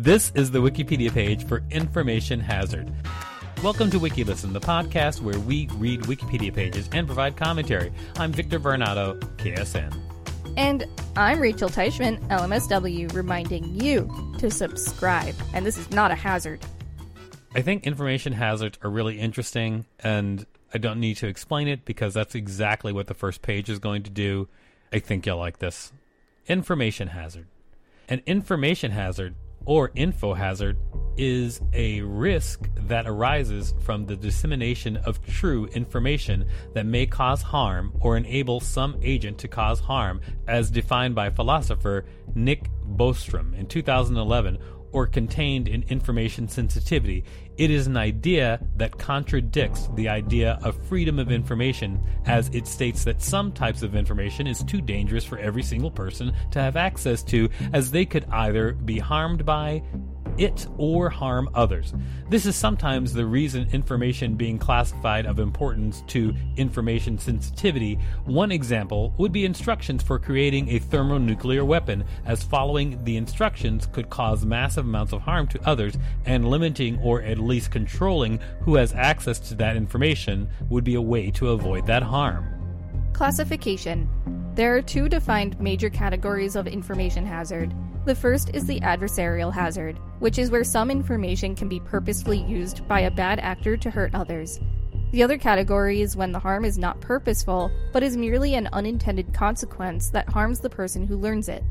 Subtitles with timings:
[0.00, 2.88] This is the Wikipedia page for Information Hazard.
[3.64, 7.92] Welcome to WikiListen, the podcast where we read Wikipedia pages and provide commentary.
[8.16, 9.92] I'm Victor Varnado, KSN.
[10.56, 14.08] And I'm Rachel Teichman, LMSW, reminding you
[14.38, 15.34] to subscribe.
[15.52, 16.60] And this is not a hazard.
[17.56, 22.14] I think information hazards are really interesting, and I don't need to explain it because
[22.14, 24.46] that's exactly what the first page is going to do.
[24.92, 25.92] I think you'll like this.
[26.46, 27.48] Information hazard.
[28.08, 30.78] An information hazard or info hazard
[31.18, 37.92] is a risk that arises from the dissemination of true information that may cause harm
[38.00, 42.04] or enable some agent to cause harm, as defined by philosopher
[42.34, 44.58] Nick Bostrom in 2011,
[44.92, 47.24] or contained in information sensitivity.
[47.56, 53.04] It is an idea that contradicts the idea of freedom of information, as it states
[53.04, 57.22] that some types of information is too dangerous for every single person to have access
[57.24, 59.82] to, as they could either be harmed by,
[60.38, 61.92] it or harm others.
[62.28, 67.98] This is sometimes the reason information being classified of importance to information sensitivity.
[68.24, 74.10] One example would be instructions for creating a thermonuclear weapon, as following the instructions could
[74.10, 78.92] cause massive amounts of harm to others, and limiting or at least controlling who has
[78.94, 82.46] access to that information would be a way to avoid that harm.
[83.12, 84.08] Classification
[84.58, 87.72] There are two defined major categories of information hazard.
[88.06, 92.88] The first is the adversarial hazard, which is where some information can be purposefully used
[92.88, 94.58] by a bad actor to hurt others.
[95.12, 99.32] The other category is when the harm is not purposeful, but is merely an unintended
[99.32, 101.62] consequence that harms the person who learns it.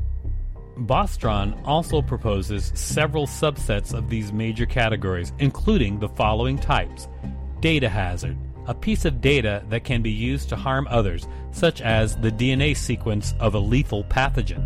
[0.78, 7.06] Bostrom also proposes several subsets of these major categories, including the following types
[7.60, 8.38] data hazard,
[8.68, 12.76] a piece of data that can be used to harm others, such as the DNA
[12.76, 14.64] sequence of a lethal pathogen.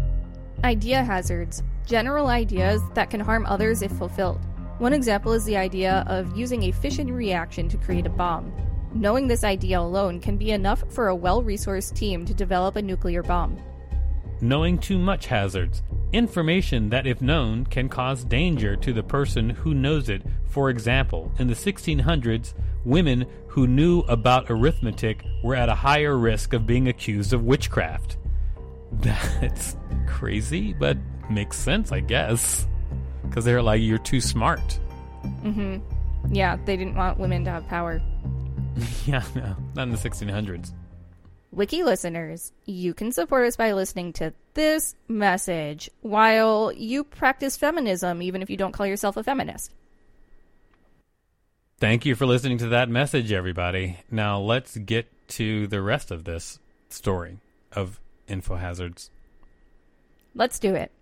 [0.65, 4.41] Idea hazards, general ideas that can harm others if fulfilled.
[4.79, 8.53] One example is the idea of using a fission reaction to create a bomb.
[8.93, 12.83] Knowing this idea alone can be enough for a well resourced team to develop a
[12.83, 13.57] nuclear bomb.
[14.41, 15.83] Knowing too much hazards,
[16.13, 20.23] information that, if known, can cause danger to the person who knows it.
[20.49, 22.53] For example, in the 1600s,
[22.85, 28.17] women who knew about arithmetic were at a higher risk of being accused of witchcraft.
[28.93, 29.77] That's
[30.07, 30.97] crazy, but
[31.31, 32.67] makes sense, I guess.
[33.23, 34.79] Because they're like, you're too smart.
[35.43, 36.35] Mm hmm.
[36.35, 38.01] Yeah, they didn't want women to have power.
[39.07, 40.73] yeah, no, not in the 1600s.
[41.51, 48.23] Wiki listeners, you can support us by listening to this message while you practice feminism,
[48.23, 49.75] even if you don't call yourself a feminist.
[51.83, 53.99] Thank you for listening to that message, everybody.
[54.09, 57.39] Now let's get to the rest of this story.
[57.73, 57.99] of
[58.29, 59.11] info hazards.
[60.37, 60.93] Let's do it.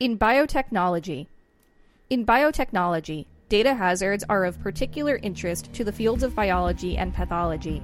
[0.00, 1.26] In biotechnology,
[2.08, 7.82] in biotechnology, data hazards are of particular interest to the fields of biology and pathology.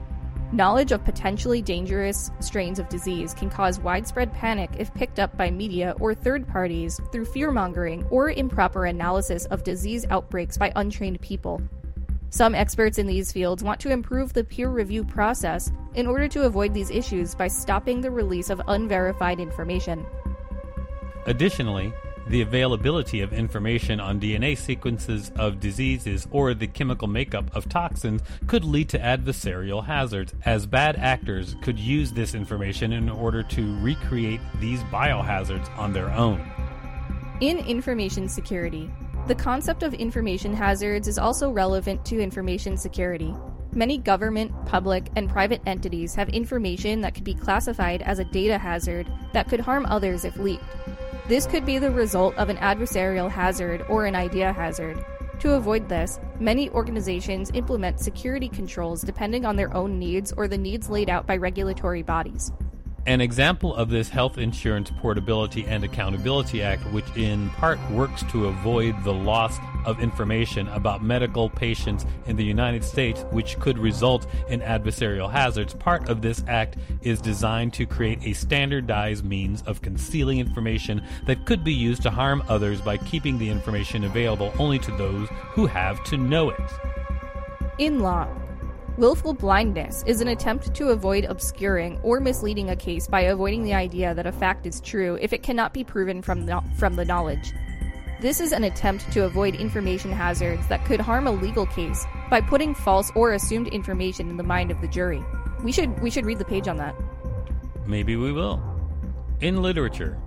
[0.50, 5.50] Knowledge of potentially dangerous strains of disease can cause widespread panic if picked up by
[5.50, 11.61] media or third parties through fearmongering or improper analysis of disease outbreaks by untrained people.
[12.30, 16.44] Some experts in these fields want to improve the peer review process in order to
[16.44, 20.04] avoid these issues by stopping the release of unverified information.
[21.25, 21.92] Additionally,
[22.28, 28.20] the availability of information on DNA sequences of diseases or the chemical makeup of toxins
[28.46, 33.78] could lead to adversarial hazards, as bad actors could use this information in order to
[33.80, 36.46] recreate these biohazards on their own.
[37.40, 38.90] In information security,
[39.28, 43.34] the concept of information hazards is also relevant to information security.
[43.75, 48.56] Many government, public, and private entities have information that could be classified as a data
[48.56, 50.64] hazard that could harm others if leaked.
[51.28, 55.04] This could be the result of an adversarial hazard or an idea hazard.
[55.40, 60.56] To avoid this, many organizations implement security controls depending on their own needs or the
[60.56, 62.50] needs laid out by regulatory bodies.
[63.08, 68.49] An example of this Health Insurance Portability and Accountability Act, which in part works to
[68.49, 74.26] avoid the loss of information about medical patients in the United States, which could result
[74.50, 79.81] in adversarial hazards, part of this act is designed to create a standardized means of
[79.81, 84.78] concealing information that could be used to harm others by keeping the information available only
[84.78, 86.61] to those who have to know it.
[87.78, 88.28] In law,
[88.98, 93.72] Willful blindness is an attempt to avoid obscuring or misleading a case by avoiding the
[93.72, 97.04] idea that a fact is true if it cannot be proven from the, from the
[97.04, 97.52] knowledge.
[98.20, 102.40] This is an attempt to avoid information hazards that could harm a legal case by
[102.40, 105.22] putting false or assumed information in the mind of the jury.
[105.62, 106.96] We should we should read the page on that.
[107.86, 108.60] Maybe we will.
[109.40, 110.18] In literature,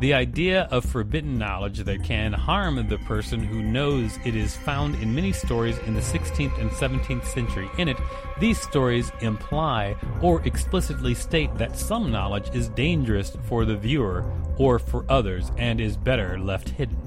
[0.00, 4.96] the idea of forbidden knowledge that can harm the person who knows it is found
[4.96, 7.70] in many stories in the 16th and 17th century.
[7.78, 7.96] In it,
[8.40, 14.24] these stories imply or explicitly state that some knowledge is dangerous for the viewer
[14.58, 16.98] or for others and is better left hidden.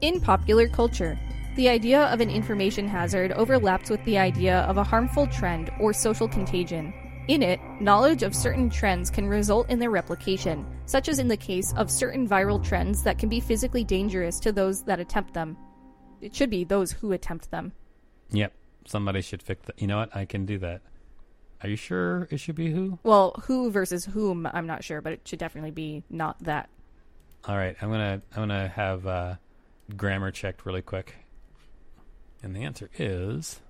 [0.00, 1.18] In popular culture,
[1.56, 5.92] the idea of an information hazard overlaps with the idea of a harmful trend or
[5.92, 6.94] social contagion.
[7.30, 11.36] In it, knowledge of certain trends can result in their replication, such as in the
[11.36, 15.56] case of certain viral trends that can be physically dangerous to those that attempt them.
[16.20, 17.70] It should be those who attempt them.
[18.30, 18.52] Yep,
[18.84, 19.80] somebody should fix that.
[19.80, 20.16] You know what?
[20.16, 20.80] I can do that.
[21.62, 22.98] Are you sure it should be who?
[23.04, 26.68] Well, who versus whom, I'm not sure, but it should definitely be not that.
[27.44, 29.34] All right, I'm gonna I'm gonna have uh,
[29.96, 31.14] grammar checked really quick,
[32.42, 33.60] and the answer is.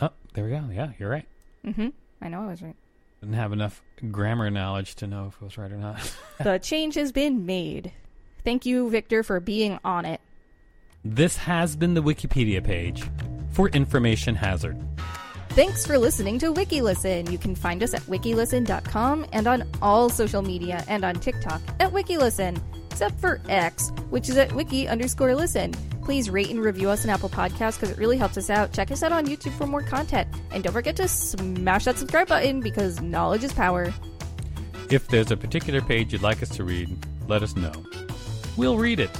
[0.00, 0.62] Oh, there we go.
[0.72, 1.26] Yeah, you're right.
[1.64, 1.88] Mm-hmm.
[2.26, 2.74] I know I was right.
[3.20, 3.80] Didn't have enough
[4.10, 6.12] grammar knowledge to know if it was right or not.
[6.42, 7.92] the change has been made.
[8.44, 10.20] Thank you, Victor, for being on it.
[11.04, 13.04] This has been the Wikipedia page
[13.52, 14.76] for Information Hazard.
[15.50, 17.30] Thanks for listening to WikiListen.
[17.30, 21.92] You can find us at wikilisten.com and on all social media and on TikTok at
[21.92, 22.60] WikiListen,
[22.96, 25.70] except for X, which is at wiki underscore listen.
[26.02, 28.72] Please rate and review us on Apple Podcasts because it really helps us out.
[28.72, 30.26] Check us out on YouTube for more content.
[30.50, 33.92] And don't forget to smash that subscribe button because knowledge is power.
[34.88, 36.96] If there's a particular page you'd like us to read,
[37.28, 37.72] let us know.
[38.56, 39.10] We'll read it.